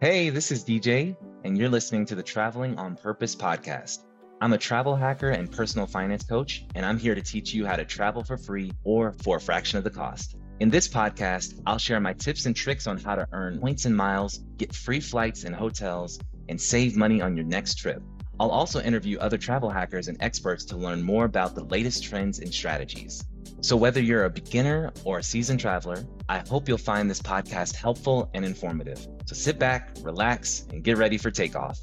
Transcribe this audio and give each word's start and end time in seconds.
Hey, 0.00 0.28
this 0.28 0.50
is 0.50 0.64
DJ, 0.64 1.16
and 1.44 1.56
you're 1.56 1.68
listening 1.68 2.04
to 2.06 2.16
the 2.16 2.22
Traveling 2.22 2.76
on 2.78 2.96
Purpose 2.96 3.34
podcast. 3.36 4.04
I'm 4.40 4.52
a 4.52 4.58
travel 4.58 4.96
hacker 4.96 5.30
and 5.30 5.50
personal 5.50 5.86
finance 5.86 6.24
coach, 6.24 6.66
and 6.74 6.84
I'm 6.84 6.98
here 6.98 7.14
to 7.14 7.22
teach 7.22 7.54
you 7.54 7.64
how 7.64 7.76
to 7.76 7.84
travel 7.84 8.24
for 8.24 8.36
free 8.36 8.72
or 8.82 9.12
for 9.22 9.36
a 9.36 9.40
fraction 9.40 9.78
of 9.78 9.84
the 9.84 9.90
cost. 9.90 10.36
In 10.58 10.68
this 10.68 10.88
podcast, 10.88 11.62
I'll 11.64 11.78
share 11.78 12.00
my 12.00 12.12
tips 12.12 12.44
and 12.46 12.56
tricks 12.56 12.88
on 12.88 12.98
how 12.98 13.14
to 13.14 13.28
earn 13.32 13.60
points 13.60 13.84
and 13.84 13.96
miles, 13.96 14.40
get 14.56 14.74
free 14.74 15.00
flights 15.00 15.44
and 15.44 15.54
hotels, 15.54 16.18
and 16.48 16.60
save 16.60 16.96
money 16.96 17.22
on 17.22 17.36
your 17.36 17.46
next 17.46 17.76
trip. 17.76 18.02
I'll 18.40 18.50
also 18.50 18.82
interview 18.82 19.18
other 19.20 19.38
travel 19.38 19.70
hackers 19.70 20.08
and 20.08 20.20
experts 20.20 20.64
to 20.66 20.76
learn 20.76 21.02
more 21.02 21.24
about 21.24 21.54
the 21.54 21.64
latest 21.64 22.02
trends 22.02 22.40
and 22.40 22.52
strategies. 22.52 23.24
So, 23.60 23.76
whether 23.76 24.00
you're 24.00 24.24
a 24.24 24.30
beginner 24.30 24.92
or 25.04 25.18
a 25.18 25.22
seasoned 25.22 25.60
traveler, 25.60 26.04
I 26.28 26.38
hope 26.48 26.68
you'll 26.68 26.78
find 26.78 27.10
this 27.10 27.22
podcast 27.22 27.74
helpful 27.74 28.30
and 28.34 28.44
informative. 28.44 29.06
So, 29.26 29.34
sit 29.34 29.58
back, 29.58 29.96
relax, 30.02 30.66
and 30.70 30.84
get 30.84 30.98
ready 30.98 31.18
for 31.18 31.30
takeoff. 31.30 31.80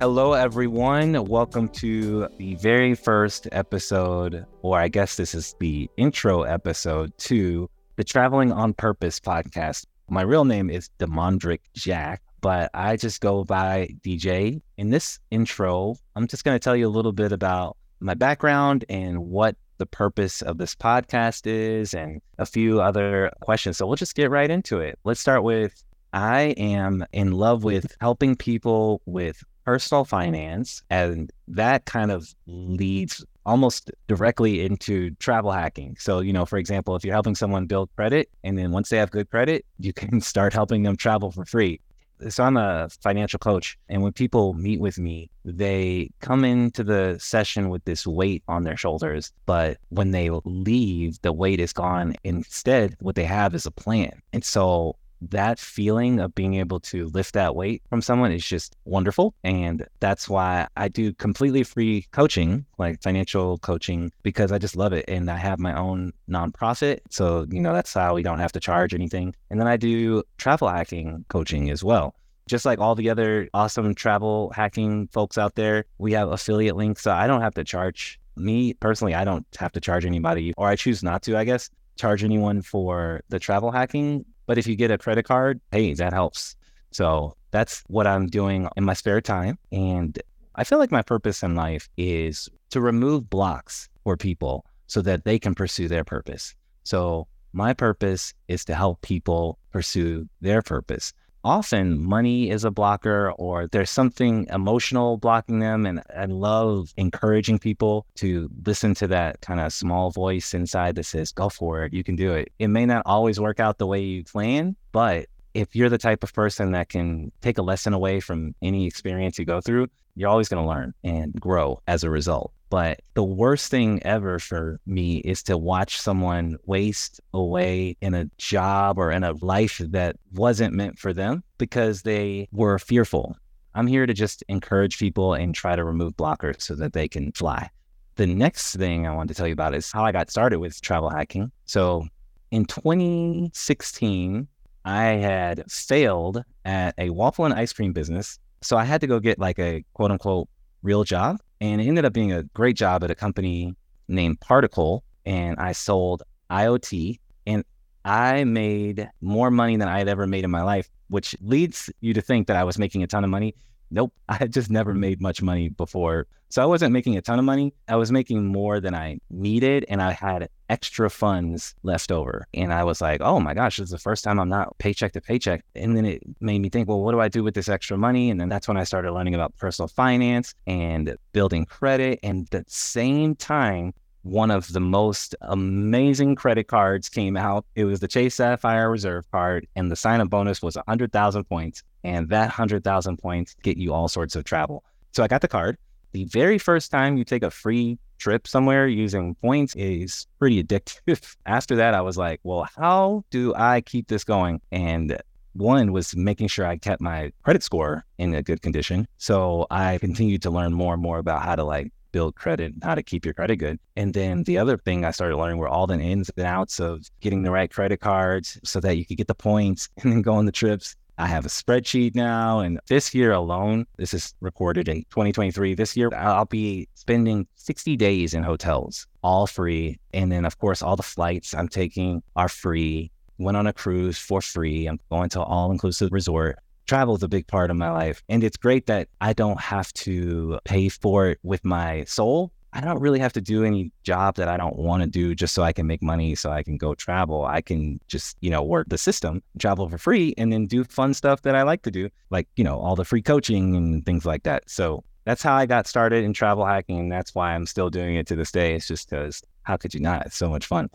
Hello, 0.00 0.32
everyone. 0.32 1.24
Welcome 1.26 1.68
to 1.68 2.28
the 2.38 2.54
very 2.54 2.94
first 2.94 3.48
episode, 3.52 4.46
or 4.62 4.78
I 4.78 4.88
guess 4.88 5.16
this 5.16 5.34
is 5.34 5.54
the 5.60 5.90
intro 5.96 6.42
episode 6.42 7.12
to 7.18 7.68
the 7.96 8.04
Traveling 8.04 8.50
on 8.50 8.72
Purpose 8.72 9.20
podcast. 9.20 9.84
My 10.08 10.22
real 10.22 10.46
name 10.46 10.70
is 10.70 10.88
Damondrick 10.98 11.60
Jack, 11.74 12.22
but 12.40 12.70
I 12.72 12.96
just 12.96 13.20
go 13.20 13.44
by 13.44 13.90
DJ. 14.00 14.62
In 14.78 14.88
this 14.88 15.18
intro, 15.30 15.96
I'm 16.16 16.26
just 16.26 16.44
going 16.44 16.54
to 16.54 16.58
tell 16.58 16.74
you 16.74 16.88
a 16.88 16.88
little 16.88 17.12
bit 17.12 17.30
about 17.32 17.76
my 18.00 18.14
background 18.14 18.84
and 18.88 19.26
what 19.26 19.56
the 19.78 19.86
purpose 19.86 20.42
of 20.42 20.58
this 20.58 20.74
podcast 20.74 21.46
is 21.46 21.94
and 21.94 22.20
a 22.38 22.46
few 22.46 22.80
other 22.80 23.32
questions. 23.40 23.78
So 23.78 23.86
we'll 23.86 23.96
just 23.96 24.14
get 24.14 24.30
right 24.30 24.50
into 24.50 24.78
it. 24.78 24.98
Let's 25.04 25.20
start 25.20 25.42
with 25.42 25.82
I 26.12 26.54
am 26.56 27.04
in 27.12 27.32
love 27.32 27.64
with 27.64 27.96
helping 28.00 28.36
people 28.36 29.00
with 29.06 29.42
personal 29.64 30.04
finance, 30.04 30.82
and 30.90 31.30
that 31.48 31.84
kind 31.84 32.10
of 32.10 32.34
leads 32.46 33.24
almost 33.46 33.90
directly 34.08 34.64
into 34.64 35.10
travel 35.12 35.52
hacking. 35.52 35.96
So, 35.98 36.20
you 36.20 36.32
know, 36.32 36.44
for 36.44 36.58
example, 36.58 36.96
if 36.96 37.04
you're 37.04 37.14
helping 37.14 37.34
someone 37.34 37.66
build 37.66 37.90
credit 37.96 38.28
and 38.42 38.58
then 38.58 38.72
once 38.72 38.88
they 38.88 38.96
have 38.96 39.10
good 39.10 39.30
credit, 39.30 39.64
you 39.78 39.92
can 39.92 40.20
start 40.32 40.52
helping 40.52 40.82
them 40.82 40.96
travel 40.96 41.30
for 41.30 41.44
free 41.44 41.80
so 42.28 42.44
I'm 42.44 42.56
a 42.56 42.88
financial 43.02 43.38
coach, 43.38 43.78
and 43.88 44.02
when 44.02 44.12
people 44.12 44.54
meet 44.54 44.80
with 44.80 44.98
me, 44.98 45.30
they 45.44 46.10
come 46.20 46.44
into 46.44 46.84
the 46.84 47.18
session 47.18 47.68
with 47.70 47.84
this 47.84 48.06
weight 48.06 48.42
on 48.48 48.64
their 48.64 48.76
shoulders, 48.76 49.32
but 49.46 49.78
when 49.88 50.10
they 50.10 50.30
leave, 50.44 51.20
the 51.22 51.32
weight 51.32 51.60
is 51.60 51.72
gone. 51.72 52.14
Instead, 52.24 52.96
what 53.00 53.14
they 53.14 53.24
have 53.24 53.54
is 53.54 53.66
a 53.66 53.70
plan. 53.70 54.20
And 54.32 54.44
so 54.44 54.96
that 55.20 55.58
feeling 55.58 56.20
of 56.20 56.34
being 56.34 56.54
able 56.54 56.80
to 56.80 57.06
lift 57.08 57.34
that 57.34 57.54
weight 57.54 57.82
from 57.88 58.02
someone 58.02 58.32
is 58.32 58.44
just 58.44 58.76
wonderful. 58.84 59.34
And 59.44 59.86
that's 60.00 60.28
why 60.28 60.68
I 60.76 60.88
do 60.88 61.12
completely 61.12 61.62
free 61.62 62.06
coaching, 62.12 62.64
like 62.78 63.02
financial 63.02 63.58
coaching, 63.58 64.12
because 64.22 64.52
I 64.52 64.58
just 64.58 64.76
love 64.76 64.92
it. 64.92 65.04
And 65.08 65.30
I 65.30 65.36
have 65.36 65.58
my 65.58 65.76
own 65.76 66.12
nonprofit. 66.28 67.00
So, 67.10 67.46
you 67.50 67.60
know, 67.60 67.72
that's 67.72 67.92
how 67.92 68.14
we 68.14 68.22
don't 68.22 68.38
have 68.38 68.52
to 68.52 68.60
charge 68.60 68.94
anything. 68.94 69.34
And 69.50 69.60
then 69.60 69.66
I 69.66 69.76
do 69.76 70.22
travel 70.38 70.68
hacking 70.68 71.24
coaching 71.28 71.70
as 71.70 71.84
well. 71.84 72.14
Just 72.48 72.64
like 72.64 72.80
all 72.80 72.94
the 72.94 73.10
other 73.10 73.48
awesome 73.54 73.94
travel 73.94 74.50
hacking 74.54 75.08
folks 75.08 75.38
out 75.38 75.54
there, 75.54 75.84
we 75.98 76.12
have 76.12 76.30
affiliate 76.32 76.76
links. 76.76 77.02
So 77.02 77.12
I 77.12 77.26
don't 77.26 77.42
have 77.42 77.54
to 77.54 77.64
charge 77.64 78.18
me 78.36 78.74
personally, 78.74 79.14
I 79.14 79.24
don't 79.24 79.46
have 79.58 79.72
to 79.72 79.80
charge 79.80 80.06
anybody, 80.06 80.54
or 80.56 80.68
I 80.68 80.76
choose 80.76 81.02
not 81.02 81.22
to, 81.24 81.36
I 81.36 81.44
guess, 81.44 81.68
charge 81.96 82.24
anyone 82.24 82.62
for 82.62 83.20
the 83.28 83.38
travel 83.38 83.70
hacking 83.70 84.24
but 84.50 84.58
if 84.58 84.66
you 84.66 84.74
get 84.74 84.90
a 84.90 84.98
credit 84.98 85.22
card, 85.22 85.60
hey, 85.70 85.94
that 85.94 86.12
helps. 86.12 86.56
So 86.90 87.36
that's 87.52 87.84
what 87.86 88.08
I'm 88.08 88.26
doing 88.26 88.68
in 88.76 88.82
my 88.82 88.94
spare 88.94 89.20
time. 89.20 89.56
And 89.70 90.20
I 90.56 90.64
feel 90.64 90.80
like 90.80 90.90
my 90.90 91.02
purpose 91.02 91.44
in 91.44 91.54
life 91.54 91.88
is 91.96 92.48
to 92.70 92.80
remove 92.80 93.30
blocks 93.30 93.88
for 94.02 94.16
people 94.16 94.66
so 94.88 95.02
that 95.02 95.24
they 95.24 95.38
can 95.38 95.54
pursue 95.54 95.86
their 95.86 96.02
purpose. 96.02 96.56
So 96.82 97.28
my 97.52 97.72
purpose 97.74 98.34
is 98.48 98.64
to 98.64 98.74
help 98.74 99.02
people 99.02 99.56
pursue 99.70 100.28
their 100.40 100.62
purpose 100.62 101.12
often 101.44 102.02
money 102.02 102.50
is 102.50 102.64
a 102.64 102.70
blocker 102.70 103.32
or 103.32 103.66
there's 103.66 103.90
something 103.90 104.46
emotional 104.50 105.16
blocking 105.16 105.60
them. 105.60 105.86
And 105.86 106.02
I 106.16 106.26
love 106.26 106.92
encouraging 106.96 107.58
people 107.58 108.06
to 108.16 108.50
listen 108.64 108.94
to 108.96 109.06
that 109.08 109.40
kind 109.40 109.60
of 109.60 109.72
small 109.72 110.10
voice 110.10 110.54
inside 110.54 110.94
that 110.96 111.04
says, 111.04 111.32
go 111.32 111.48
for 111.48 111.84
it, 111.84 111.92
you 111.92 112.04
can 112.04 112.16
do 112.16 112.32
it. 112.32 112.52
It 112.58 112.68
may 112.68 112.86
not 112.86 113.02
always 113.06 113.40
work 113.40 113.60
out 113.60 113.78
the 113.78 113.86
way 113.86 114.00
you 114.00 114.24
plan, 114.24 114.76
but 114.92 115.26
if 115.54 115.74
you're 115.74 115.88
the 115.88 115.98
type 115.98 116.22
of 116.22 116.32
person 116.32 116.72
that 116.72 116.88
can 116.88 117.32
take 117.40 117.58
a 117.58 117.62
lesson 117.62 117.92
away 117.92 118.20
from 118.20 118.54
any 118.62 118.86
experience 118.86 119.38
you 119.38 119.44
go 119.44 119.60
through, 119.60 119.88
you're 120.14 120.28
always 120.28 120.48
going 120.48 120.62
to 120.62 120.68
learn 120.68 120.94
and 121.02 121.32
grow 121.40 121.80
as 121.86 122.04
a 122.04 122.10
result. 122.10 122.52
But 122.70 123.00
the 123.14 123.24
worst 123.24 123.68
thing 123.70 124.00
ever 124.04 124.38
for 124.38 124.80
me 124.86 125.16
is 125.18 125.42
to 125.44 125.58
watch 125.58 126.00
someone 126.00 126.56
waste 126.64 127.20
away 127.34 127.96
in 128.00 128.14
a 128.14 128.30
job 128.38 128.96
or 128.96 129.10
in 129.10 129.24
a 129.24 129.32
life 129.42 129.78
that 129.78 130.16
wasn't 130.32 130.74
meant 130.74 130.96
for 130.98 131.12
them 131.12 131.42
because 131.58 132.02
they 132.02 132.48
were 132.52 132.78
fearful. 132.78 133.36
I'm 133.74 133.88
here 133.88 134.06
to 134.06 134.14
just 134.14 134.44
encourage 134.48 134.98
people 134.98 135.34
and 135.34 135.52
try 135.52 135.74
to 135.74 135.84
remove 135.84 136.16
blockers 136.16 136.62
so 136.62 136.76
that 136.76 136.92
they 136.92 137.08
can 137.08 137.32
fly. 137.32 137.68
The 138.14 138.26
next 138.26 138.76
thing 138.76 139.06
I 139.06 139.14
want 139.14 139.28
to 139.28 139.34
tell 139.34 139.48
you 139.48 139.52
about 139.52 139.74
is 139.74 139.90
how 139.90 140.04
I 140.04 140.12
got 140.12 140.30
started 140.30 140.60
with 140.60 140.80
travel 140.80 141.10
hacking. 141.10 141.50
So 141.64 142.06
in 142.52 142.66
2016, 142.66 144.46
I 144.84 145.04
had 145.04 145.64
failed 145.70 146.44
at 146.64 146.94
a 146.98 147.10
waffle 147.10 147.46
and 147.46 147.54
ice 147.54 147.72
cream 147.72 147.92
business. 147.92 148.38
So 148.60 148.76
I 148.76 148.84
had 148.84 149.00
to 149.00 149.06
go 149.08 149.18
get 149.18 149.38
like 149.38 149.58
a 149.58 149.84
quote 149.94 150.12
unquote 150.12 150.48
real 150.82 151.02
job. 151.02 151.40
And 151.60 151.80
it 151.80 151.86
ended 151.86 152.04
up 152.04 152.12
being 152.12 152.32
a 152.32 152.44
great 152.44 152.76
job 152.76 153.04
at 153.04 153.10
a 153.10 153.14
company 153.14 153.74
named 154.08 154.40
Particle. 154.40 155.04
And 155.26 155.58
I 155.58 155.72
sold 155.72 156.22
IoT 156.50 157.18
and 157.46 157.64
I 158.04 158.44
made 158.44 159.08
more 159.20 159.50
money 159.50 159.76
than 159.76 159.88
I 159.88 159.98
had 159.98 160.08
ever 160.08 160.26
made 160.26 160.44
in 160.44 160.50
my 160.50 160.62
life, 160.62 160.88
which 161.08 161.36
leads 161.40 161.90
you 162.00 162.14
to 162.14 162.22
think 162.22 162.46
that 162.46 162.56
I 162.56 162.64
was 162.64 162.78
making 162.78 163.02
a 163.02 163.06
ton 163.06 163.24
of 163.24 163.30
money. 163.30 163.54
Nope, 163.90 164.12
I 164.28 164.34
had 164.34 164.52
just 164.52 164.70
never 164.70 164.94
mm. 164.94 164.98
made 164.98 165.20
much 165.20 165.42
money 165.42 165.68
before. 165.68 166.26
So 166.48 166.60
I 166.60 166.66
wasn't 166.66 166.92
making 166.92 167.16
a 167.16 167.22
ton 167.22 167.38
of 167.38 167.44
money. 167.44 167.72
I 167.86 167.94
was 167.94 168.10
making 168.10 168.44
more 168.46 168.80
than 168.80 168.92
I 168.92 169.20
needed, 169.30 169.84
and 169.88 170.02
I 170.02 170.10
had 170.10 170.48
extra 170.68 171.08
funds 171.08 171.76
left 171.84 172.10
over. 172.10 172.46
And 172.54 172.72
I 172.72 172.82
was 172.82 173.00
like, 173.00 173.20
oh 173.20 173.38
my 173.38 173.54
gosh, 173.54 173.76
this 173.76 173.84
is 173.84 173.90
the 173.90 173.98
first 173.98 174.24
time 174.24 174.40
I'm 174.40 174.48
not 174.48 174.76
paycheck 174.78 175.12
to 175.12 175.20
paycheck. 175.20 175.64
And 175.76 175.96
then 175.96 176.04
it 176.04 176.22
made 176.40 176.60
me 176.60 176.68
think, 176.68 176.88
well, 176.88 177.02
what 177.02 177.12
do 177.12 177.20
I 177.20 177.28
do 177.28 177.44
with 177.44 177.54
this 177.54 177.68
extra 177.68 177.96
money? 177.96 178.30
And 178.30 178.40
then 178.40 178.48
that's 178.48 178.66
when 178.66 178.76
I 178.76 178.82
started 178.82 179.12
learning 179.12 179.36
about 179.36 179.56
personal 179.58 179.86
finance 179.88 180.54
and 180.66 181.16
building 181.32 181.66
credit. 181.66 182.18
And 182.24 182.52
at 182.52 182.66
the 182.66 182.72
same 182.72 183.36
time, 183.36 183.94
one 184.22 184.50
of 184.50 184.72
the 184.72 184.80
most 184.80 185.34
amazing 185.42 186.34
credit 186.34 186.68
cards 186.68 187.08
came 187.08 187.36
out. 187.36 187.64
It 187.74 187.84
was 187.84 188.00
the 188.00 188.08
Chase 188.08 188.34
Sapphire 188.34 188.90
Reserve 188.90 189.24
card, 189.30 189.66
and 189.76 189.90
the 189.90 189.96
sign 189.96 190.20
up 190.20 190.30
bonus 190.30 190.62
was 190.62 190.76
100,000 190.76 191.44
points. 191.44 191.82
And 192.02 192.28
that 192.30 192.46
100,000 192.46 193.16
points 193.18 193.56
get 193.62 193.76
you 193.76 193.92
all 193.92 194.08
sorts 194.08 194.34
of 194.34 194.44
travel. 194.44 194.84
So 195.12 195.22
I 195.22 195.28
got 195.28 195.42
the 195.42 195.48
card. 195.48 195.76
The 196.12 196.24
very 196.24 196.58
first 196.58 196.90
time 196.90 197.16
you 197.16 197.24
take 197.24 197.42
a 197.42 197.50
free 197.50 197.98
trip 198.18 198.46
somewhere 198.46 198.86
using 198.86 199.34
points 199.36 199.74
is 199.76 200.26
pretty 200.38 200.62
addictive. 200.62 201.36
After 201.46 201.76
that, 201.76 201.94
I 201.94 202.00
was 202.00 202.16
like, 202.16 202.40
well, 202.42 202.68
how 202.76 203.24
do 203.30 203.54
I 203.54 203.80
keep 203.80 204.08
this 204.08 204.24
going? 204.24 204.60
And 204.72 205.20
one 205.54 205.92
was 205.92 206.14
making 206.14 206.48
sure 206.48 206.66
I 206.66 206.76
kept 206.76 207.00
my 207.00 207.32
credit 207.42 207.62
score 207.62 208.04
in 208.18 208.34
a 208.34 208.42
good 208.42 208.62
condition. 208.62 209.08
So 209.18 209.66
I 209.70 209.98
continued 209.98 210.42
to 210.42 210.50
learn 210.50 210.72
more 210.72 210.94
and 210.94 211.02
more 211.02 211.18
about 211.18 211.42
how 211.42 211.56
to 211.56 211.64
like 211.64 211.92
build 212.12 212.36
credit, 212.36 212.74
how 212.82 212.94
to 212.94 213.02
keep 213.02 213.24
your 213.24 213.34
credit 213.34 213.56
good. 213.56 213.78
And 213.96 214.14
then 214.14 214.44
the 214.44 214.58
other 214.58 214.76
thing 214.76 215.04
I 215.04 215.10
started 215.10 215.36
learning 215.36 215.58
were 215.58 215.68
all 215.68 215.86
the 215.86 215.98
ins 215.98 216.30
and 216.36 216.46
outs 216.46 216.80
of 216.80 217.06
getting 217.20 217.42
the 217.42 217.50
right 217.50 217.70
credit 217.70 218.00
cards 218.00 218.58
so 218.64 218.80
that 218.80 218.96
you 218.96 219.04
could 219.04 219.16
get 219.16 219.28
the 219.28 219.34
points 219.34 219.88
and 220.02 220.12
then 220.12 220.22
go 220.22 220.34
on 220.34 220.46
the 220.46 220.52
trips. 220.52 220.96
I 221.18 221.26
have 221.26 221.44
a 221.44 221.50
spreadsheet 221.50 222.14
now. 222.14 222.60
And 222.60 222.80
this 222.88 223.14
year 223.14 223.32
alone, 223.32 223.86
this 223.98 224.14
is 224.14 224.34
recorded 224.40 224.88
in 224.88 225.02
2023. 225.10 225.74
This 225.74 225.94
year, 225.94 226.10
I'll 226.14 226.46
be 226.46 226.88
spending 226.94 227.46
60 227.56 227.96
days 227.96 228.32
in 228.32 228.42
hotels, 228.42 229.06
all 229.22 229.46
free. 229.46 229.98
And 230.14 230.32
then, 230.32 230.46
of 230.46 230.58
course, 230.58 230.80
all 230.80 230.96
the 230.96 231.02
flights 231.02 231.52
I'm 231.52 231.68
taking 231.68 232.22
are 232.36 232.48
free. 232.48 233.10
Went 233.36 233.58
on 233.58 233.66
a 233.66 233.72
cruise 233.72 234.18
for 234.18 234.40
free. 234.40 234.86
I'm 234.86 234.98
going 235.10 235.28
to 235.30 235.42
all 235.42 235.70
inclusive 235.70 236.10
resort 236.10 236.58
travel 236.90 237.14
is 237.14 237.22
a 237.22 237.28
big 237.28 237.46
part 237.46 237.70
of 237.70 237.76
my 237.76 237.88
life. 237.88 238.20
And 238.28 238.42
it's 238.42 238.56
great 238.56 238.86
that 238.86 239.06
I 239.20 239.32
don't 239.32 239.60
have 239.60 239.92
to 239.92 240.58
pay 240.64 240.88
for 240.88 241.28
it 241.28 241.38
with 241.44 241.64
my 241.64 242.02
soul. 242.02 242.50
I 242.72 242.80
don't 242.80 242.98
really 242.98 243.20
have 243.20 243.32
to 243.34 243.40
do 243.40 243.62
any 243.62 243.92
job 244.02 244.34
that 244.34 244.48
I 244.48 244.56
don't 244.56 244.74
want 244.74 245.04
to 245.04 245.08
do 245.08 245.36
just 245.36 245.54
so 245.54 245.62
I 245.62 245.72
can 245.72 245.86
make 245.86 246.02
money 246.02 246.34
so 246.34 246.50
I 246.50 246.64
can 246.64 246.76
go 246.76 246.96
travel. 246.96 247.44
I 247.44 247.60
can 247.60 248.00
just, 248.08 248.36
you 248.40 248.50
know, 248.50 248.64
work 248.64 248.88
the 248.88 248.98
system, 248.98 249.40
travel 249.60 249.88
for 249.88 249.98
free, 249.98 250.34
and 250.36 250.52
then 250.52 250.66
do 250.66 250.82
fun 250.82 251.14
stuff 251.14 251.42
that 251.42 251.54
I 251.54 251.62
like 251.62 251.82
to 251.82 251.92
do, 251.92 252.08
like, 252.30 252.48
you 252.56 252.64
know, 252.64 252.80
all 252.80 252.96
the 252.96 253.04
free 253.04 253.22
coaching 253.22 253.76
and 253.76 254.04
things 254.04 254.26
like 254.26 254.42
that. 254.42 254.68
So 254.68 255.04
that's 255.24 255.44
how 255.44 255.54
I 255.54 255.66
got 255.66 255.86
started 255.86 256.24
in 256.24 256.32
travel 256.32 256.66
hacking. 256.66 256.98
And 256.98 257.12
that's 257.12 257.36
why 257.36 257.54
I'm 257.54 257.66
still 257.66 257.90
doing 257.90 258.16
it 258.16 258.26
to 258.26 258.34
this 258.34 258.50
day. 258.50 258.74
It's 258.74 258.88
just 258.88 259.08
because 259.08 259.44
how 259.62 259.76
could 259.76 259.94
you 259.94 260.00
not? 260.00 260.26
It's 260.26 260.36
so 260.36 260.50
much 260.50 260.66
fun. 260.66 260.90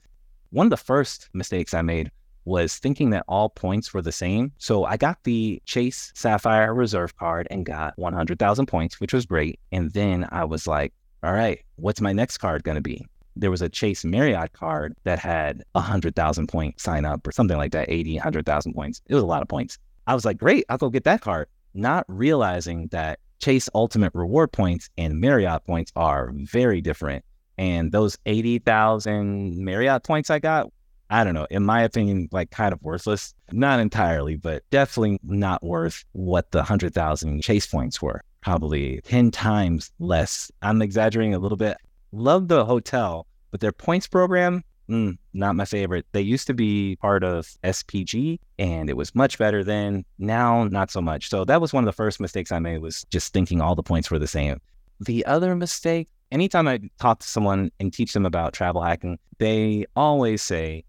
One 0.50 0.66
of 0.66 0.72
the 0.72 0.86
first 0.92 1.30
mistakes 1.34 1.74
I 1.74 1.84
made 1.84 2.12
was 2.46 2.78
thinking 2.78 3.10
that 3.10 3.26
all 3.28 3.50
points 3.50 3.94
were 3.94 4.02
the 4.02 4.12
same. 4.12 4.52
So 4.58 4.86
I 4.86 4.98
got 4.98 5.24
the 5.24 5.62
Chase 5.66 6.12
Sapphire 6.16 6.74
Reserve 6.74 7.18
card 7.18 7.48
and 7.52 7.66
got 7.66 7.98
100,000 7.98 8.66
points, 8.68 9.00
which 9.00 9.14
was 9.14 9.26
great. 9.26 9.60
And 9.72 9.92
then 9.92 10.28
I 10.32 10.46
was 10.46 10.68
like, 10.68 10.94
all 11.24 11.34
right, 11.34 11.60
what's 11.76 12.02
my 12.02 12.14
next 12.14 12.38
card 12.38 12.64
going 12.64 12.76
to 12.76 12.82
be? 12.82 13.06
There 13.36 13.52
was 13.52 13.62
a 13.62 13.70
Chase 13.70 14.06
Marriott 14.06 14.54
card 14.54 14.96
that 15.04 15.20
had 15.20 15.62
a 15.74 15.80
100,000 15.80 16.48
point 16.48 16.80
sign 16.80 17.04
up 17.04 17.28
or 17.28 17.32
something 17.32 17.58
like 17.58 17.72
that, 17.74 17.90
80, 17.90 18.16
100,000 18.16 18.74
points. 18.74 19.02
It 19.08 19.16
was 19.16 19.24
a 19.24 19.28
lot 19.28 19.42
of 19.42 19.48
points. 19.48 19.78
I 20.08 20.14
was 20.14 20.24
like, 20.24 20.38
great, 20.38 20.66
I'll 20.70 20.78
go 20.78 20.90
get 20.90 21.04
that 21.06 21.22
card, 21.22 21.48
not 21.74 22.06
realizing 22.08 22.88
that 22.90 23.20
Chase 23.40 23.70
Ultimate 23.74 24.14
Reward 24.14 24.52
points 24.52 24.90
and 24.98 25.20
Marriott 25.20 25.66
points 25.66 25.92
are 25.96 26.32
very 26.34 26.80
different. 26.80 27.26
And 27.58 27.92
those 27.92 28.18
80,000 28.26 29.58
Marriott 29.58 30.04
points 30.04 30.30
I 30.30 30.40
got, 30.40 30.72
I 31.10 31.24
don't 31.24 31.34
know, 31.34 31.48
in 31.50 31.64
my 31.64 31.84
opinion, 31.84 32.30
like 32.32 32.52
kind 32.52 32.74
of 32.74 32.82
worthless. 32.82 33.34
Not 33.52 33.80
entirely, 33.80 34.36
but 34.36 34.64
definitely 34.72 35.20
not 35.24 35.64
worth 35.64 36.04
what 36.14 36.52
the 36.52 36.60
100,000 36.60 37.42
Chase 37.42 37.68
points 37.68 38.02
were. 38.02 38.22
Probably 38.42 39.02
10 39.02 39.32
times 39.32 39.92
less. 40.00 40.52
I'm 40.62 40.82
exaggerating 40.82 41.34
a 41.34 41.40
little 41.40 41.58
bit. 41.58 41.78
Love 42.12 42.48
the 42.48 42.66
hotel, 42.66 43.28
but 43.52 43.60
their 43.60 43.72
points 43.72 44.08
program, 44.08 44.64
mm, 44.90 45.18
not 45.34 45.56
my 45.56 45.66
favorite. 45.66 46.06
They 46.12 46.22
used 46.22 46.48
to 46.48 46.54
be 46.54 46.96
part 46.98 47.24
of 47.24 47.48
SPG 47.64 48.40
and 48.58 48.90
it 48.90 48.98
was 48.98 49.14
much 49.14 49.38
better 49.38 49.64
then. 49.64 50.06
Now, 50.18 50.66
not 50.66 50.92
so 50.92 51.02
much. 51.02 51.30
So 51.30 51.46
that 51.46 51.62
was 51.62 51.74
one 51.74 51.84
of 51.84 51.88
the 51.88 51.94
first 51.94 52.20
mistakes 52.20 52.52
I 52.52 52.60
made 52.60 52.80
was 52.80 53.06
just 53.12 53.34
thinking 53.34 53.62
all 53.62 53.76
the 53.76 53.84
points 53.84 54.10
were 54.10 54.20
the 54.20 54.28
same. 54.28 54.62
The 55.00 55.26
other 55.26 55.56
mistake 55.56 56.08
anytime 56.32 56.68
I 56.68 56.80
talk 57.00 57.20
to 57.20 57.28
someone 57.28 57.72
and 57.80 57.94
teach 57.94 58.14
them 58.14 58.26
about 58.26 58.54
travel 58.54 58.82
hacking, 58.82 59.18
they 59.38 59.86
always 59.96 60.42
say, 60.42 60.84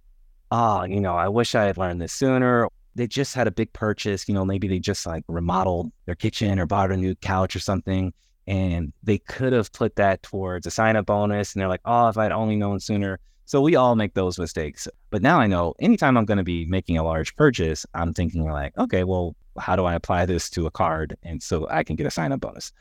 Oh, 0.51 0.85
you 0.85 1.01
know, 1.01 1.15
I 1.15 1.29
wish 1.29 1.55
I 1.55 1.65
had 1.65 1.77
learned 1.77 2.01
this 2.01 2.13
sooner. 2.13 2.69
They 2.95 3.07
just 3.07 3.35
had 3.35 3.47
a 3.47 3.51
big 3.51 3.73
purchase, 3.73 4.29
you 4.29 4.35
know, 4.35 4.45
maybe 4.45 4.69
they 4.69 4.79
just 4.79 5.07
like 5.07 5.25
remodeled 5.29 5.93
their 6.07 6.15
kitchen 6.15 6.59
or 6.59 6.67
bought 6.67 6.93
a 6.93 6.97
new 6.97 7.15
couch 7.17 7.55
or 7.55 7.59
something. 7.59 8.13
And 8.47 8.93
they 9.03 9.19
could 9.19 9.53
have 9.53 9.73
put 9.73 9.97
that 9.97 10.23
towards 10.23 10.67
a 10.67 10.71
sign 10.71 10.97
up 10.97 11.07
bonus. 11.07 11.53
And 11.53 11.61
they're 11.61 11.69
like, 11.69 11.81
oh, 11.85 12.09
if 12.09 12.17
I'd 12.17 12.33
only 12.33 12.57
known 12.57 12.81
sooner. 12.81 13.19
So 13.45 13.61
we 13.61 13.77
all 13.77 13.97
make 13.97 14.15
those 14.15 14.39
mistakes. 14.39 14.89
But 15.11 15.23
now 15.23 15.39
I 15.41 15.47
know 15.47 15.75
anytime 15.81 16.17
I'm 16.17 16.25
going 16.25 16.39
to 16.39 16.45
be 16.45 16.65
making 16.67 16.97
a 16.97 17.05
large 17.05 17.35
purchase, 17.37 17.85
I'm 17.95 18.15
thinking 18.15 18.45
like, 18.45 18.77
okay, 18.79 19.05
well, 19.05 19.37
how 19.59 19.77
do 19.77 19.85
I 19.85 19.95
apply 19.95 20.27
this 20.27 20.49
to 20.51 20.67
a 20.67 20.71
card? 20.71 21.17
And 21.23 21.43
so 21.43 21.69
I 21.69 21.83
can 21.83 21.97
get 21.97 22.07
a 22.07 22.11
sign 22.11 22.33
up 22.33 22.41
bonus 22.41 22.73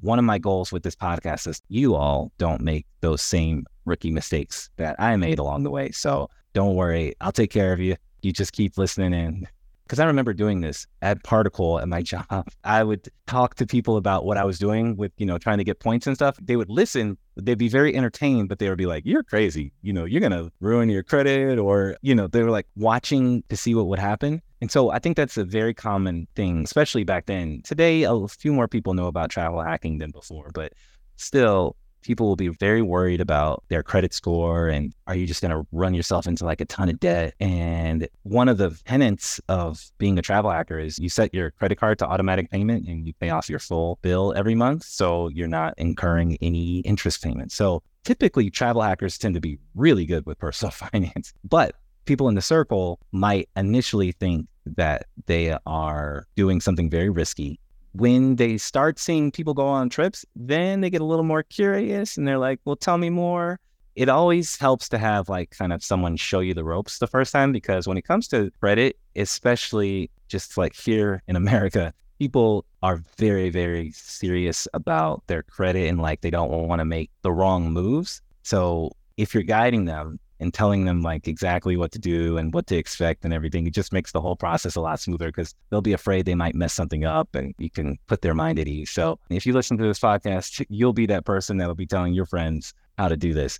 one 0.00 0.18
of 0.18 0.24
my 0.24 0.38
goals 0.38 0.70
with 0.70 0.82
this 0.82 0.94
podcast 0.94 1.46
is 1.46 1.62
you 1.68 1.94
all 1.94 2.30
don't 2.38 2.60
make 2.60 2.86
those 3.00 3.22
same 3.22 3.64
rookie 3.84 4.10
mistakes 4.10 4.70
that 4.76 4.96
I 4.98 5.16
made 5.16 5.38
along 5.38 5.62
the 5.62 5.70
way. 5.70 5.90
So 5.90 6.30
don't 6.52 6.76
worry, 6.76 7.14
I'll 7.20 7.32
take 7.32 7.50
care 7.50 7.72
of 7.72 7.80
you. 7.80 7.96
You 8.22 8.32
just 8.32 8.52
keep 8.52 8.78
listening 8.78 9.12
in. 9.12 9.48
Because 9.84 9.98
I 9.98 10.06
remember 10.06 10.32
doing 10.32 10.62
this 10.62 10.86
at 11.02 11.22
Particle 11.24 11.78
at 11.78 11.86
my 11.86 12.00
job. 12.12 12.48
I 12.64 12.82
would 12.82 13.06
talk 13.26 13.54
to 13.56 13.66
people 13.66 13.98
about 13.98 14.24
what 14.24 14.38
I 14.38 14.44
was 14.44 14.58
doing 14.58 14.96
with, 14.96 15.12
you 15.18 15.26
know, 15.26 15.36
trying 15.36 15.58
to 15.58 15.64
get 15.64 15.78
points 15.78 16.06
and 16.06 16.16
stuff. 16.16 16.38
They 16.40 16.56
would 16.56 16.70
listen, 16.70 17.18
they'd 17.36 17.58
be 17.58 17.68
very 17.68 17.94
entertained, 17.94 18.48
but 18.48 18.58
they 18.58 18.70
would 18.70 18.78
be 18.78 18.86
like, 18.86 19.04
you're 19.04 19.22
crazy. 19.22 19.74
You 19.82 19.92
know, 19.92 20.06
you're 20.06 20.22
going 20.22 20.32
to 20.32 20.50
ruin 20.60 20.88
your 20.88 21.02
credit. 21.02 21.58
Or, 21.58 21.98
you 22.00 22.14
know, 22.14 22.28
they 22.28 22.42
were 22.42 22.50
like 22.50 22.66
watching 22.76 23.44
to 23.50 23.58
see 23.58 23.74
what 23.74 23.86
would 23.88 23.98
happen. 23.98 24.40
And 24.62 24.70
so 24.70 24.90
I 24.90 24.98
think 24.98 25.18
that's 25.18 25.36
a 25.36 25.44
very 25.44 25.74
common 25.74 26.28
thing, 26.34 26.62
especially 26.64 27.04
back 27.04 27.26
then. 27.26 27.60
Today, 27.62 28.04
a 28.04 28.26
few 28.26 28.54
more 28.54 28.68
people 28.68 28.94
know 28.94 29.06
about 29.06 29.28
travel 29.28 29.62
hacking 29.62 29.98
than 29.98 30.12
before, 30.12 30.50
but 30.54 30.72
still, 31.16 31.76
people 32.04 32.26
will 32.26 32.36
be 32.36 32.48
very 32.48 32.82
worried 32.82 33.20
about 33.20 33.64
their 33.68 33.82
credit 33.82 34.14
score 34.14 34.68
and 34.68 34.94
are 35.06 35.16
you 35.16 35.26
just 35.26 35.40
going 35.40 35.50
to 35.50 35.66
run 35.72 35.94
yourself 35.94 36.26
into 36.26 36.44
like 36.44 36.60
a 36.60 36.64
ton 36.66 36.88
of 36.88 37.00
debt? 37.00 37.34
And 37.40 38.06
one 38.22 38.48
of 38.48 38.58
the 38.58 38.78
tenets 38.84 39.40
of 39.48 39.90
being 39.98 40.18
a 40.18 40.22
travel 40.22 40.50
hacker 40.50 40.78
is 40.78 40.98
you 40.98 41.08
set 41.08 41.34
your 41.34 41.50
credit 41.52 41.78
card 41.78 41.98
to 41.98 42.06
automatic 42.06 42.50
payment 42.50 42.86
and 42.86 43.06
you 43.06 43.14
pay 43.14 43.30
off 43.30 43.48
your 43.48 43.58
full 43.58 43.98
bill 44.02 44.32
every 44.36 44.54
month. 44.54 44.84
So 44.84 45.28
you're 45.28 45.48
not 45.48 45.74
incurring 45.78 46.38
any 46.40 46.80
interest 46.80 47.22
payments. 47.22 47.54
So 47.54 47.82
typically, 48.04 48.50
travel 48.50 48.82
hackers 48.82 49.18
tend 49.18 49.34
to 49.34 49.40
be 49.40 49.58
really 49.74 50.04
good 50.06 50.26
with 50.26 50.38
personal 50.38 50.70
finance. 50.92 51.32
But 51.42 51.74
people 52.04 52.28
in 52.28 52.34
the 52.34 52.42
circle 52.42 53.00
might 53.12 53.48
initially 53.56 54.12
think 54.12 54.46
that 54.66 55.06
they 55.26 55.56
are 55.66 56.26
doing 56.36 56.60
something 56.60 56.88
very 56.90 57.10
risky. 57.10 57.58
When 57.94 58.36
they 58.36 58.58
start 58.58 58.98
seeing 58.98 59.30
people 59.30 59.54
go 59.54 59.66
on 59.66 59.88
trips, 59.88 60.24
then 60.34 60.80
they 60.80 60.90
get 60.90 61.00
a 61.00 61.04
little 61.04 61.24
more 61.24 61.44
curious 61.44 62.16
and 62.16 62.26
they're 62.26 62.38
like, 62.38 62.58
well, 62.64 62.76
tell 62.76 62.98
me 62.98 63.08
more. 63.08 63.60
It 63.94 64.08
always 64.08 64.56
helps 64.56 64.88
to 64.88 64.98
have 64.98 65.28
like 65.28 65.50
kind 65.50 65.72
of 65.72 65.84
someone 65.84 66.16
show 66.16 66.40
you 66.40 66.54
the 66.54 66.64
ropes 66.64 66.98
the 66.98 67.06
first 67.06 67.32
time 67.32 67.52
because 67.52 67.86
when 67.86 67.96
it 67.96 68.02
comes 68.02 68.26
to 68.28 68.50
credit, 68.58 68.96
especially 69.14 70.10
just 70.26 70.58
like 70.58 70.74
here 70.74 71.22
in 71.28 71.36
America, 71.36 71.94
people 72.18 72.64
are 72.82 73.00
very, 73.16 73.50
very 73.50 73.92
serious 73.92 74.66
about 74.74 75.22
their 75.28 75.44
credit 75.44 75.88
and 75.88 76.00
like 76.00 76.20
they 76.20 76.30
don't 76.30 76.50
want 76.50 76.80
to 76.80 76.84
make 76.84 77.10
the 77.22 77.30
wrong 77.30 77.70
moves. 77.70 78.20
So 78.42 78.90
if 79.16 79.34
you're 79.34 79.44
guiding 79.44 79.84
them, 79.84 80.18
and 80.44 80.52
telling 80.52 80.84
them 80.84 81.00
like 81.00 81.26
exactly 81.26 81.74
what 81.74 81.90
to 81.90 81.98
do 81.98 82.36
and 82.36 82.52
what 82.52 82.66
to 82.66 82.76
expect 82.76 83.24
and 83.24 83.32
everything. 83.32 83.66
It 83.66 83.72
just 83.72 83.94
makes 83.94 84.12
the 84.12 84.20
whole 84.20 84.36
process 84.36 84.76
a 84.76 84.80
lot 84.82 85.00
smoother 85.00 85.28
because 85.28 85.54
they'll 85.70 85.80
be 85.80 85.94
afraid 85.94 86.26
they 86.26 86.34
might 86.34 86.54
mess 86.54 86.74
something 86.74 87.06
up 87.06 87.34
and 87.34 87.54
you 87.56 87.70
can 87.70 87.98
put 88.08 88.20
their 88.20 88.34
mind 88.34 88.58
at 88.58 88.68
ease. 88.68 88.90
So 88.90 89.18
if 89.30 89.46
you 89.46 89.54
listen 89.54 89.78
to 89.78 89.84
this 89.84 89.98
podcast, 89.98 90.64
you'll 90.68 90.92
be 90.92 91.06
that 91.06 91.24
person 91.24 91.56
that'll 91.56 91.74
be 91.74 91.86
telling 91.86 92.12
your 92.12 92.26
friends 92.26 92.74
how 92.98 93.08
to 93.08 93.16
do 93.16 93.32
this. 93.32 93.58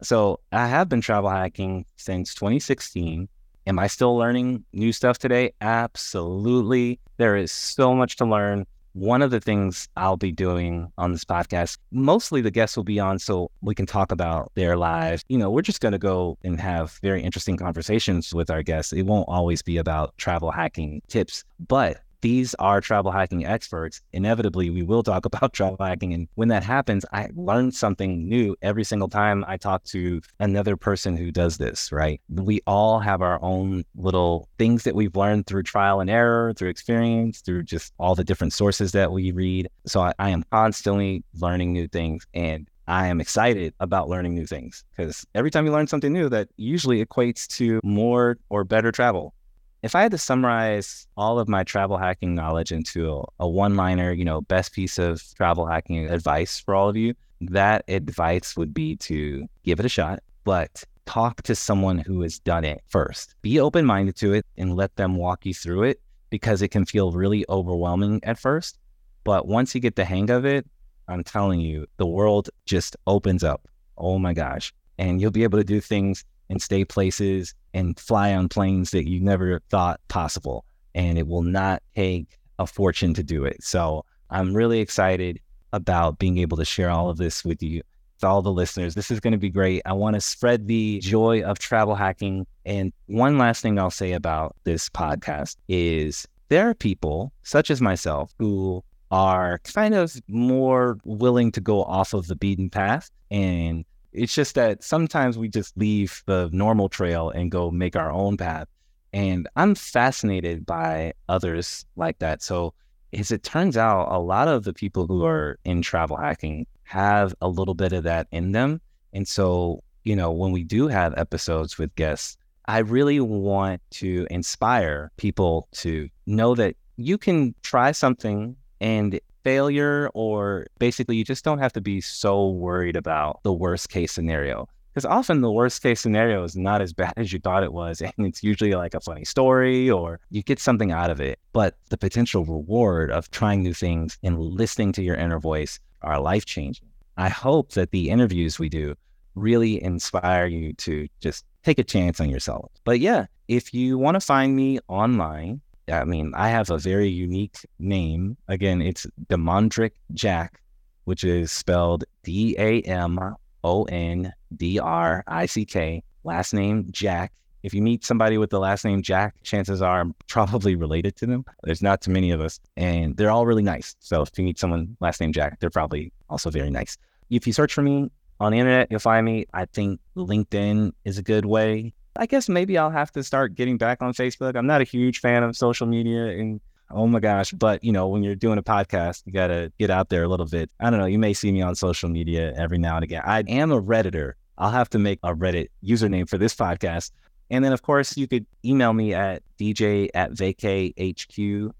So 0.00 0.40
I 0.52 0.66
have 0.68 0.88
been 0.88 1.02
travel 1.02 1.28
hacking 1.28 1.84
since 1.96 2.34
2016. 2.34 3.28
Am 3.66 3.78
I 3.78 3.86
still 3.86 4.16
learning 4.16 4.64
new 4.72 4.90
stuff 4.90 5.18
today? 5.18 5.52
Absolutely. 5.60 6.98
There 7.18 7.36
is 7.36 7.52
so 7.52 7.94
much 7.94 8.16
to 8.16 8.24
learn 8.24 8.66
one 8.92 9.22
of 9.22 9.30
the 9.30 9.40
things 9.40 9.88
I'll 9.96 10.16
be 10.16 10.32
doing 10.32 10.92
on 10.98 11.12
this 11.12 11.24
podcast, 11.24 11.78
mostly 11.90 12.40
the 12.40 12.50
guests 12.50 12.76
will 12.76 12.84
be 12.84 13.00
on 13.00 13.18
so 13.18 13.50
we 13.62 13.74
can 13.74 13.86
talk 13.86 14.12
about 14.12 14.52
their 14.54 14.76
lives. 14.76 15.22
You 15.28 15.38
know, 15.38 15.50
we're 15.50 15.62
just 15.62 15.80
going 15.80 15.92
to 15.92 15.98
go 15.98 16.36
and 16.42 16.60
have 16.60 16.98
very 17.02 17.22
interesting 17.22 17.56
conversations 17.56 18.34
with 18.34 18.50
our 18.50 18.62
guests. 18.62 18.92
It 18.92 19.02
won't 19.02 19.28
always 19.28 19.62
be 19.62 19.76
about 19.78 20.16
travel 20.18 20.50
hacking 20.50 21.02
tips, 21.08 21.44
but 21.68 21.98
these 22.22 22.54
are 22.54 22.80
travel 22.80 23.12
hacking 23.12 23.44
experts. 23.44 24.00
Inevitably, 24.12 24.70
we 24.70 24.82
will 24.82 25.02
talk 25.02 25.26
about 25.32 25.52
travel 25.52 25.76
hacking. 25.78 26.14
And 26.14 26.28
when 26.36 26.48
that 26.48 26.64
happens, 26.64 27.04
I 27.12 27.28
learn 27.34 27.70
something 27.72 28.28
new 28.28 28.56
every 28.62 28.84
single 28.84 29.08
time 29.08 29.44
I 29.46 29.58
talk 29.58 29.84
to 29.84 30.22
another 30.40 30.76
person 30.76 31.16
who 31.16 31.30
does 31.30 31.58
this, 31.58 31.92
right? 31.92 32.20
We 32.30 32.60
all 32.66 32.98
have 33.00 33.20
our 33.20 33.42
own 33.42 33.84
little 33.96 34.48
things 34.58 34.84
that 34.84 34.94
we've 34.94 35.14
learned 35.14 35.46
through 35.46 35.64
trial 35.64 36.00
and 36.00 36.08
error, 36.08 36.54
through 36.54 36.70
experience, 36.70 37.40
through 37.40 37.64
just 37.64 37.92
all 37.98 38.14
the 38.14 38.24
different 38.24 38.52
sources 38.52 38.92
that 38.92 39.12
we 39.12 39.32
read. 39.32 39.68
So 39.86 40.00
I, 40.00 40.12
I 40.18 40.30
am 40.30 40.44
constantly 40.50 41.24
learning 41.34 41.72
new 41.72 41.88
things. 41.88 42.26
And 42.32 42.68
I 42.88 43.06
am 43.06 43.20
excited 43.20 43.74
about 43.78 44.08
learning 44.08 44.34
new 44.34 44.46
things 44.46 44.84
because 44.90 45.24
every 45.34 45.50
time 45.50 45.66
you 45.66 45.72
learn 45.72 45.86
something 45.86 46.12
new, 46.12 46.28
that 46.30 46.48
usually 46.56 47.04
equates 47.04 47.46
to 47.56 47.80
more 47.84 48.38
or 48.48 48.64
better 48.64 48.90
travel 48.90 49.34
if 49.82 49.96
I 49.96 50.02
had 50.02 50.12
to 50.12 50.18
summarize 50.18 51.08
all 51.16 51.40
of 51.40 51.48
my 51.48 51.64
travel 51.64 51.96
hacking 51.96 52.34
knowledge 52.34 52.70
into 52.70 53.24
a, 53.40 53.48
one 53.48 53.74
liner, 53.74 54.12
you 54.12 54.24
know, 54.24 54.40
best 54.40 54.72
piece 54.72 54.98
of 54.98 55.22
travel 55.34 55.66
hacking 55.66 56.08
advice 56.08 56.60
for 56.60 56.74
all 56.74 56.88
of 56.88 56.96
you, 56.96 57.14
that 57.40 57.84
advice 57.88 58.56
would 58.56 58.72
be 58.72 58.96
to 58.96 59.46
give 59.64 59.80
it 59.80 59.86
a 59.86 59.88
shot, 59.88 60.22
but 60.44 60.84
talk 61.06 61.42
to 61.42 61.56
someone 61.56 61.98
who 61.98 62.22
has 62.22 62.38
done 62.38 62.64
it 62.64 62.80
first. 62.86 63.34
Be 63.42 63.58
open 63.58 63.84
minded 63.84 64.14
to 64.16 64.32
it 64.32 64.46
and 64.56 64.76
let 64.76 64.94
them 64.94 65.16
walk 65.16 65.44
you 65.44 65.52
through 65.52 65.82
it 65.82 66.00
because 66.30 66.62
it 66.62 66.68
can 66.68 66.86
feel 66.86 67.10
really 67.10 67.44
overwhelming 67.48 68.20
at 68.22 68.38
first. 68.38 68.78
But 69.24 69.48
once 69.48 69.74
you 69.74 69.80
get 69.80 69.96
the 69.96 70.04
hang 70.04 70.30
of 70.30 70.44
it, 70.44 70.64
I'm 71.08 71.24
telling 71.24 71.60
you, 71.60 71.86
the 71.96 72.06
world 72.06 72.50
just 72.66 72.96
opens 73.08 73.42
up. 73.42 73.66
Oh 73.98 74.18
my 74.20 74.32
gosh. 74.32 74.72
And 74.98 75.20
you'll 75.20 75.32
be 75.32 75.42
able 75.42 75.58
to 75.58 75.64
do 75.64 75.80
things 75.80 76.24
and 76.52 76.60
stay 76.60 76.84
places 76.84 77.54
and 77.72 77.98
fly 77.98 78.34
on 78.34 78.46
planes 78.46 78.90
that 78.90 79.08
you 79.08 79.20
never 79.20 79.60
thought 79.70 80.00
possible. 80.08 80.66
And 80.94 81.16
it 81.16 81.26
will 81.26 81.42
not 81.42 81.82
take 81.96 82.38
a 82.58 82.66
fortune 82.66 83.14
to 83.14 83.22
do 83.22 83.46
it. 83.46 83.64
So 83.64 84.04
I'm 84.28 84.54
really 84.54 84.80
excited 84.80 85.40
about 85.72 86.18
being 86.18 86.36
able 86.36 86.58
to 86.58 86.64
share 86.66 86.90
all 86.90 87.08
of 87.08 87.16
this 87.16 87.42
with 87.42 87.62
you, 87.62 87.80
with 88.16 88.24
all 88.24 88.42
the 88.42 88.52
listeners. 88.52 88.94
This 88.94 89.10
is 89.10 89.18
going 89.18 89.32
to 89.32 89.38
be 89.38 89.48
great. 89.48 89.80
I 89.86 89.94
want 89.94 90.14
to 90.14 90.20
spread 90.20 90.68
the 90.68 90.98
joy 90.98 91.42
of 91.42 91.58
travel 91.58 91.94
hacking. 91.94 92.46
And 92.66 92.92
one 93.06 93.38
last 93.38 93.62
thing 93.62 93.78
I'll 93.78 93.90
say 93.90 94.12
about 94.12 94.54
this 94.64 94.90
podcast 94.90 95.56
is 95.68 96.28
there 96.50 96.68
are 96.68 96.74
people 96.74 97.32
such 97.44 97.70
as 97.70 97.80
myself 97.80 98.34
who 98.38 98.84
are 99.10 99.58
kind 99.64 99.94
of 99.94 100.14
more 100.28 100.98
willing 101.04 101.50
to 101.52 101.62
go 101.62 101.82
off 101.84 102.12
of 102.12 102.26
the 102.26 102.36
beaten 102.36 102.68
path 102.68 103.10
and 103.30 103.86
it's 104.12 104.34
just 104.34 104.54
that 104.54 104.82
sometimes 104.82 105.38
we 105.38 105.48
just 105.48 105.76
leave 105.76 106.22
the 106.26 106.50
normal 106.52 106.88
trail 106.88 107.30
and 107.30 107.50
go 107.50 107.70
make 107.70 107.96
our 107.96 108.10
own 108.10 108.36
path. 108.36 108.68
And 109.12 109.48
I'm 109.56 109.74
fascinated 109.74 110.64
by 110.64 111.12
others 111.28 111.84
like 111.96 112.18
that. 112.20 112.42
So, 112.42 112.74
as 113.12 113.30
it 113.30 113.42
turns 113.42 113.76
out, 113.76 114.08
a 114.10 114.18
lot 114.18 114.48
of 114.48 114.64
the 114.64 114.72
people 114.72 115.06
who 115.06 115.24
are 115.26 115.58
in 115.64 115.82
travel 115.82 116.16
hacking 116.16 116.66
have 116.84 117.34
a 117.42 117.48
little 117.48 117.74
bit 117.74 117.92
of 117.92 118.04
that 118.04 118.26
in 118.32 118.52
them. 118.52 118.80
And 119.12 119.28
so, 119.28 119.82
you 120.04 120.16
know, 120.16 120.30
when 120.30 120.50
we 120.50 120.64
do 120.64 120.88
have 120.88 121.12
episodes 121.18 121.76
with 121.76 121.94
guests, 121.94 122.38
I 122.66 122.78
really 122.78 123.20
want 123.20 123.82
to 123.92 124.26
inspire 124.30 125.10
people 125.18 125.68
to 125.72 126.08
know 126.26 126.54
that 126.54 126.76
you 126.96 127.18
can 127.18 127.54
try 127.62 127.92
something 127.92 128.56
and 128.82 129.20
failure, 129.44 130.10
or 130.12 130.66
basically, 130.78 131.16
you 131.16 131.24
just 131.24 131.44
don't 131.44 131.58
have 131.58 131.72
to 131.72 131.80
be 131.80 132.00
so 132.00 132.50
worried 132.50 132.96
about 132.96 133.42
the 133.44 133.52
worst 133.52 133.88
case 133.88 134.12
scenario. 134.12 134.68
Because 134.92 135.06
often 135.06 135.40
the 135.40 135.50
worst 135.50 135.82
case 135.82 136.02
scenario 136.02 136.42
is 136.42 136.54
not 136.54 136.82
as 136.82 136.92
bad 137.02 137.14
as 137.16 137.32
you 137.32 137.38
thought 137.38 137.62
it 137.62 137.72
was. 137.72 138.02
And 138.02 138.26
it's 138.26 138.42
usually 138.42 138.74
like 138.74 138.92
a 138.92 139.00
funny 139.00 139.24
story 139.24 139.88
or 139.88 140.20
you 140.30 140.42
get 140.42 140.58
something 140.58 140.92
out 140.92 141.10
of 141.10 141.20
it. 141.20 141.38
But 141.52 141.76
the 141.88 141.96
potential 141.96 142.44
reward 142.44 143.10
of 143.10 143.30
trying 143.30 143.62
new 143.62 143.72
things 143.72 144.18
and 144.22 144.38
listening 144.38 144.92
to 144.92 145.02
your 145.02 145.14
inner 145.14 145.38
voice 145.38 145.78
are 146.02 146.20
life 146.20 146.44
changing. 146.44 146.88
I 147.16 147.28
hope 147.28 147.72
that 147.72 147.92
the 147.92 148.10
interviews 148.10 148.58
we 148.58 148.68
do 148.68 148.96
really 149.34 149.82
inspire 149.82 150.46
you 150.46 150.74
to 150.74 151.06
just 151.20 151.44
take 151.62 151.78
a 151.78 151.84
chance 151.84 152.20
on 152.20 152.28
yourself. 152.28 152.70
But 152.84 153.00
yeah, 153.00 153.26
if 153.48 153.72
you 153.72 153.96
want 153.96 154.16
to 154.16 154.20
find 154.20 154.56
me 154.56 154.80
online, 154.88 155.60
I 155.90 156.04
mean, 156.04 156.32
I 156.36 156.48
have 156.48 156.70
a 156.70 156.78
very 156.78 157.08
unique 157.08 157.58
name. 157.78 158.36
Again, 158.48 158.80
it's 158.80 159.06
Damondrick 159.28 159.92
Jack, 160.14 160.60
which 161.04 161.24
is 161.24 161.50
spelled 161.50 162.04
D 162.22 162.54
A 162.58 162.82
M 162.82 163.18
O 163.64 163.84
N 163.84 164.32
D 164.56 164.78
R 164.78 165.24
I 165.26 165.46
C 165.46 165.64
K. 165.64 166.02
Last 166.24 166.52
name 166.54 166.86
Jack. 166.90 167.32
If 167.62 167.72
you 167.72 167.82
meet 167.82 168.04
somebody 168.04 168.38
with 168.38 168.50
the 168.50 168.58
last 168.58 168.84
name 168.84 169.02
Jack, 169.02 169.34
chances 169.44 169.82
are 169.82 170.00
I'm 170.00 170.14
probably 170.28 170.74
related 170.74 171.16
to 171.16 171.26
them. 171.26 171.44
There's 171.62 171.82
not 171.82 172.00
too 172.00 172.10
many 172.10 172.30
of 172.30 172.40
us, 172.40 172.58
and 172.76 173.16
they're 173.16 173.30
all 173.30 173.46
really 173.46 173.62
nice. 173.62 173.94
So 174.00 174.22
if 174.22 174.30
you 174.36 174.44
meet 174.44 174.58
someone 174.58 174.96
last 175.00 175.20
name 175.20 175.32
Jack, 175.32 175.60
they're 175.60 175.70
probably 175.70 176.12
also 176.28 176.50
very 176.50 176.70
nice. 176.70 176.96
If 177.30 177.46
you 177.46 177.52
search 177.52 177.72
for 177.72 177.82
me 177.82 178.10
on 178.40 178.52
the 178.52 178.58
internet, 178.58 178.88
you'll 178.90 179.00
find 179.00 179.24
me. 179.24 179.46
I 179.54 179.64
think 179.66 180.00
LinkedIn 180.16 180.92
is 181.04 181.18
a 181.18 181.22
good 181.22 181.46
way. 181.46 181.94
I 182.16 182.26
guess 182.26 182.48
maybe 182.48 182.76
I'll 182.76 182.90
have 182.90 183.10
to 183.12 183.22
start 183.22 183.54
getting 183.54 183.78
back 183.78 184.02
on 184.02 184.12
Facebook. 184.12 184.56
I'm 184.56 184.66
not 184.66 184.80
a 184.80 184.84
huge 184.84 185.20
fan 185.20 185.42
of 185.42 185.56
social 185.56 185.86
media 185.86 186.26
and 186.26 186.60
oh 186.90 187.06
my 187.06 187.20
gosh, 187.20 187.52
but 187.52 187.82
you 187.82 187.92
know, 187.92 188.08
when 188.08 188.22
you're 188.22 188.34
doing 188.34 188.58
a 188.58 188.62
podcast, 188.62 189.22
you 189.24 189.32
got 189.32 189.46
to 189.48 189.72
get 189.78 189.90
out 189.90 190.10
there 190.10 190.22
a 190.24 190.28
little 190.28 190.46
bit. 190.46 190.70
I 190.80 190.90
don't 190.90 190.98
know, 191.00 191.06
you 191.06 191.18
may 191.18 191.32
see 191.32 191.50
me 191.50 191.62
on 191.62 191.74
social 191.74 192.08
media 192.08 192.52
every 192.54 192.78
now 192.78 192.96
and 192.96 193.04
again. 193.04 193.22
I 193.24 193.40
am 193.48 193.72
a 193.72 193.80
redditor. 193.80 194.34
I'll 194.58 194.70
have 194.70 194.90
to 194.90 194.98
make 194.98 195.18
a 195.22 195.34
Reddit 195.34 195.68
username 195.82 196.28
for 196.28 196.36
this 196.38 196.54
podcast. 196.54 197.10
And 197.50 197.64
then, 197.64 197.72
of 197.72 197.82
course, 197.82 198.16
you 198.16 198.28
could 198.28 198.46
email 198.64 198.92
me 198.92 199.12
at 199.12 199.42
dj 199.58 200.08
at 200.14 200.32
vacayhq.com. 200.32 201.72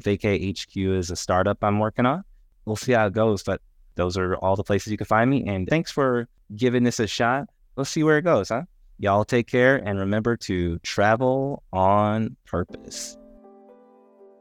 VacayHQ 0.00 0.96
is 0.96 1.10
a 1.10 1.16
startup 1.16 1.58
I'm 1.62 1.78
working 1.78 2.06
on. 2.06 2.24
We'll 2.64 2.76
see 2.76 2.92
how 2.92 3.06
it 3.06 3.12
goes, 3.12 3.42
but 3.42 3.60
those 3.96 4.16
are 4.16 4.36
all 4.36 4.56
the 4.56 4.64
places 4.64 4.90
you 4.90 4.96
can 4.96 5.06
find 5.06 5.28
me. 5.28 5.44
And 5.46 5.68
thanks 5.68 5.90
for 5.90 6.28
giving 6.56 6.84
this 6.84 7.00
a 7.00 7.06
shot. 7.06 7.48
Let's 7.76 7.90
see 7.90 8.02
where 8.02 8.18
it 8.18 8.22
goes, 8.22 8.48
huh? 8.48 8.62
Y'all 8.98 9.24
take 9.24 9.46
care 9.46 9.76
and 9.76 9.98
remember 9.98 10.36
to 10.36 10.78
travel 10.80 11.62
on 11.72 12.36
purpose. 12.46 13.16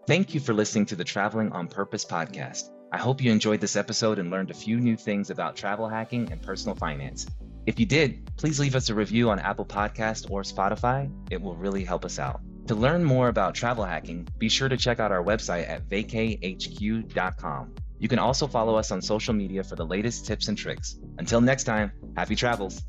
Thank 0.06 0.34
you 0.34 0.40
for 0.40 0.54
listening 0.54 0.86
to 0.88 0.96
the 0.96 1.04
Traveling 1.04 1.52
on 1.54 1.68
Purpose 1.68 2.06
podcast. 2.06 2.70
I 2.92 2.98
hope 2.98 3.24
you 3.24 3.32
enjoyed 3.32 3.62
this 3.62 3.76
episode 3.76 4.20
and 4.20 4.30
learned 4.30 4.52
a 4.52 4.54
few 4.54 4.80
new 4.80 4.96
things 4.96 5.30
about 5.30 5.56
travel 5.56 5.88
hacking 5.88 6.32
and 6.32 6.42
personal 6.42 6.76
finance. 6.76 7.26
If 7.66 7.80
you 7.80 7.86
did, 7.86 8.30
please 8.38 8.60
leave 8.60 8.76
us 8.76 8.90
a 8.90 8.96
review 8.96 9.30
on 9.30 9.40
Apple 9.40 9.66
Podcast 9.66 10.30
or 10.30 10.44
Spotify. 10.44 11.10
It 11.32 11.42
will 11.42 11.56
really 11.56 11.84
help 11.84 12.04
us 12.06 12.20
out. 12.20 12.42
To 12.68 12.76
learn 12.76 13.04
more 13.04 13.30
about 13.30 13.56
travel 13.56 13.84
hacking, 13.84 14.28
be 14.38 14.50
sure 14.50 14.70
to 14.70 14.78
check 14.78 15.00
out 15.00 15.12
our 15.12 15.24
website 15.24 15.68
at 15.68 15.88
vacayhq.com. 15.90 17.76
You 18.00 18.08
can 18.10 18.20
also 18.20 18.48
follow 18.48 18.76
us 18.76 18.92
on 18.92 19.02
social 19.02 19.34
media 19.34 19.64
for 19.64 19.76
the 19.76 19.86
latest 19.86 20.26
tips 20.26 20.50
and 20.50 20.58
tricks. 20.58 21.00
Until 21.18 21.40
next 21.42 21.64
time, 21.64 21.92
happy 22.18 22.36
travels. 22.36 22.84